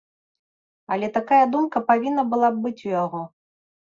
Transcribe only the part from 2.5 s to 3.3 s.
б быць у яго.